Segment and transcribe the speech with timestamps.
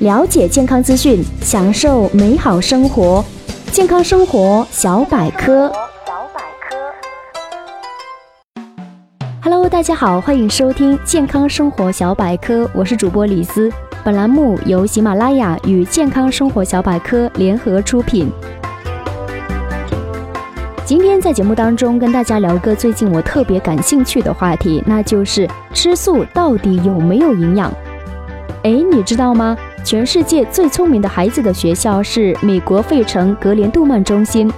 [0.00, 3.22] 了解健康资讯，享受美好生活。
[3.70, 5.70] 健康生活小百科。
[9.42, 13.70] Hello，大家好，欢迎收听健康生活小百科，我是主播李思。
[14.02, 18.32] 本栏目由喜马拉雅与健康生活小百科联合出品。
[20.86, 27.70] 今天在节目当中跟大家聊个最近我特别感兴趣的话题，那就是吃素到底有没有营养？
[28.62, 29.54] 哎，你知道吗？
[29.84, 34.50] 全世界最聪明的孩子的学校是美国费城格连杜曼中心。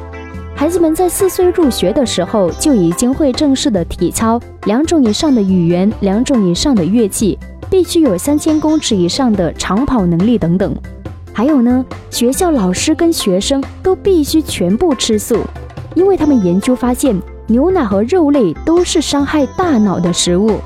[0.55, 7.39] 孩子们在四岁入学的时候就已经会正式的体操，两种以上的语言，两种以上的乐器，
[7.71, 10.75] 必须有三千公尺以上的长跑能力等等。
[11.33, 15.41] 还有呢，学校老师跟学生都必须全部吃素，
[15.95, 20.59] 因为他们研究发现，牛奶和肉类都是伤害大脑的食物。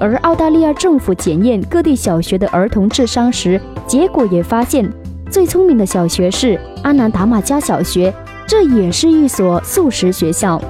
[0.00, 4.90] 而澳大利亚政府检验各地小学的儿童智商时，结果也发现，
[5.30, 8.12] 最聪明的小学是阿南达马加小学，
[8.46, 10.60] 这也是一所素食学校。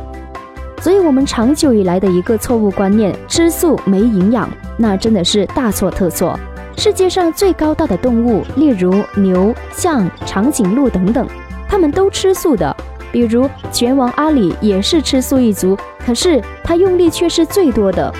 [0.81, 6.37] 所以，我们长久以来的一个错误观念——吃素没营养，那真的是大错特错。
[6.77, 11.29] 世界上最高大的动物，例如牛、象、长颈鹿等等，
[11.69, 12.75] 它们都吃素的。
[13.13, 18.13] 比如拳王阿里也是吃素一族，可是他用力却是最多的。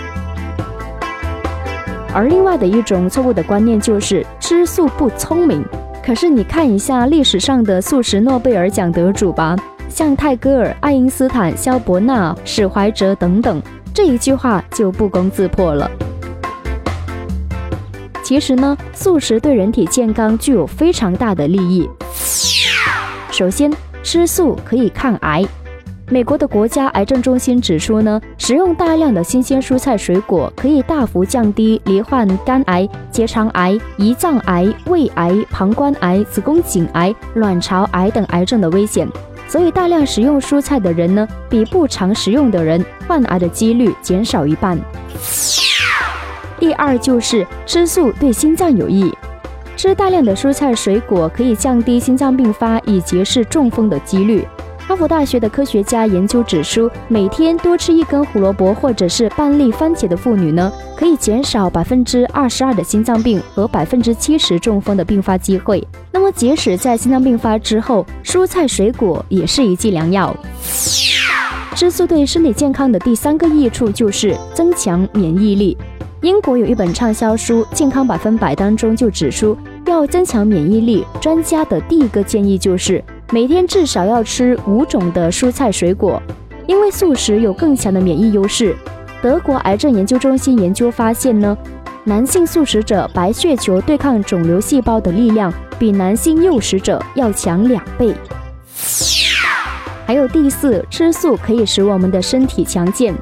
[2.13, 5.65] 而另外的一种错误的观念就是吃素不聪明。
[6.05, 9.57] 可是你看一下历史上的素食诺贝尔奖得主吧，
[9.89, 13.63] 像泰戈尔、爱因斯坦、萧伯纳、史怀哲等等，
[13.95, 15.91] 这一句话就不攻自破了。
[18.23, 21.89] 其实呢，素食对人体健康具有非常大的利益。
[23.31, 25.45] 首先，吃素可以抗癌。
[26.13, 39.09] 美国的国家癌症中心指出呢，食用大量的新鲜蔬菜水果可以大幅降低罹患肝癌、结肠癌、胰脏癌、胃癌、膀胱癌、子宫颈癌、卵巢癌等癌症的危险。
[39.47, 44.77] 所以，大量食用蔬菜的人呢，比不常食用的人患癌的几率减少一半。
[46.59, 49.13] 第二就是吃素对心脏有益，
[49.77, 54.45] 吃大量的蔬菜水果可以降低心脏病发以及是中风的几率。
[54.91, 65.87] 哈佛大学的科学家研究指出，每天多吃一根胡萝卜或者是半粒番茄的妇女呢，可以减少百分之二十二的心脏病和百分之七十中风的并发机会。
[66.11, 70.37] 那么，即使在心脏病发之后，蔬菜水果也是一剂良药。
[71.77, 75.79] 吃素对身体健康的第三个益处就是增强免疫力。
[76.23, 79.57] 英国有一本畅销书《健康百分百》当中就指出，
[79.87, 83.03] 要增强免疫力，专家的第一个建议就是。
[83.33, 86.21] 每天至少要吃五种的蔬菜水果，
[86.67, 88.75] 因为素食有更强的免疫优势。
[89.23, 91.57] 德国癌症研究中心研究发现呢，
[92.03, 98.13] 男性素食者白血球对抗肿瘤细胞的力量比男性诱食者要强两倍。
[100.05, 103.15] 还有第四，吃素可以使我们的身体强健。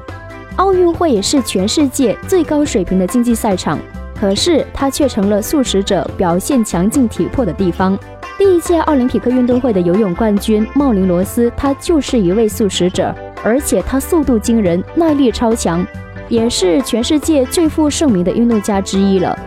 [0.55, 3.77] 奥运会是全世界最高水平的竞技赛场，
[4.19, 7.95] 可是它却成了素食者表现强劲体魄的地方。
[8.39, 13.13] 第一届奥林匹克运动会的游泳冠军茂林罗斯，他就是一位素食者，
[13.43, 15.85] 而且他速度惊人，耐力超强，
[16.29, 19.37] 也是全世界最负盛名的运动家之一了。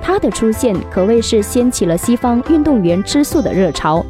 [0.00, 4.02] 他的出现可谓是掀起了西方运动员吃素的热潮。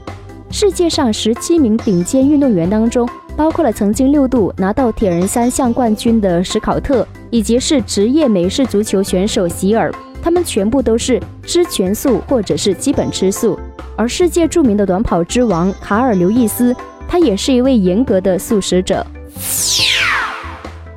[0.53, 13.59] 世界上十七名顶尖运动员当中，包括了曾经六度拿到铁人三项冠军的史考特，以及是职业美式足球选手席尔，他们全部都是吃全素或者是基本吃素。
[13.97, 16.75] 而世界著名的短跑之王卡尔刘易斯，
[17.09, 19.05] 他也是一位严格的素食者。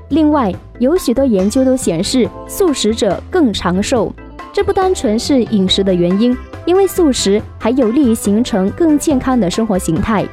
[0.10, 4.14] 另外，有许多研究都显示素食者更长寿，
[4.52, 10.26] 这不单纯是饮食的原因，因为素食还有利于形成更健康的生活形态。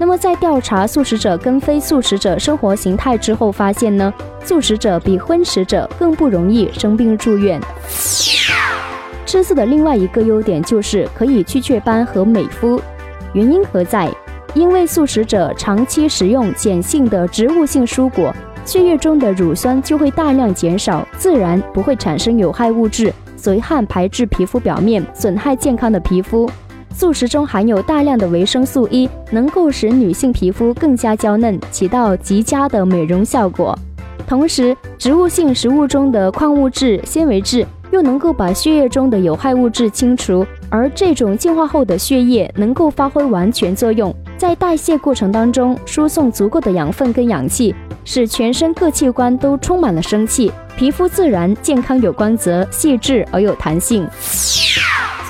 [0.00, 4.10] 那么，在调查素食者跟非素食者生活形态之后，发现呢，
[4.42, 7.60] 素食者比荤食者更不容易生病住院。
[9.26, 12.80] 吃素的另外一个优点就是可以去雀斑和美肤，
[13.34, 14.10] 原因何在？
[14.54, 26.50] 因为素食者长期食用碱性的植物性蔬果，血液中的乳酸就会大量减少，自然不会产生有害物质随汗排至皮肤表面，损害健康的皮肤。
[26.94, 33.78] 素食中含有大量的维生素 E，能够使女性皮肤更加娇嫩，起到极佳的美容效果。
[34.26, 37.66] 同时，植物性食物中的矿物质、纤维质。
[37.92, 54.06] 又能够把血液中的有害物质清除，而这种净化后的血液能够发挥完全作用，在代谢过程当中输送足够的养分跟氧气，使全身各器官都充满了生气，皮肤自然健康有光泽、细致而有弹性。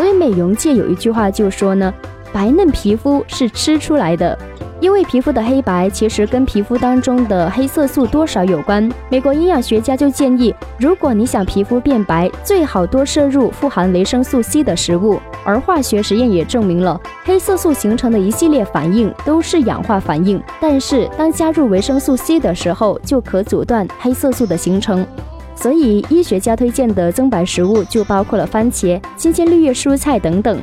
[0.00, 1.92] 所以美容界有一句话就说呢，
[2.32, 4.38] 白嫩皮肤是吃出来的。
[4.80, 8.90] 因为皮肤的黑白其实跟皮肤当中的黑色素多少有关。
[9.10, 15.20] 美国营养学家就建议，如果你想皮肤变白，最好多摄入富含维生素 C 的食物。
[15.44, 25.06] 而化学实验也证明了，黑色素形成的一系列反应都是氧化反应，但是当加入维生素 C 的时候，就可阻断黑色素的形成。
[25.60, 30.58] 所以，医学家推荐的增白食物就包括了番茄、新鲜绿叶蔬菜等等。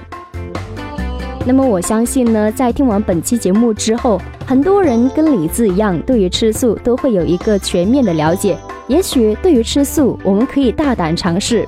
[1.46, 8.58] 那么我相信呢，在听完本期节目之后，很多人跟李子一样，对于吃素都会有一个全面的了解。
[8.88, 11.64] 也许对于吃素，我们可以大胆尝试。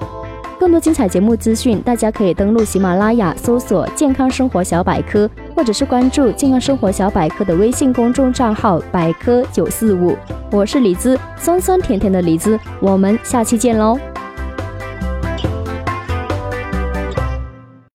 [0.60, 5.30] 更多精彩节目资讯，大家可以登录喜马拉雅搜索“健康生活小百科”，
[5.60, 10.16] 或者是关注“健康生活小百科”的微信公众账号“百科九四五”。
[10.54, 14.00] 我是李子，酸酸甜甜的李子，我们下期见喽。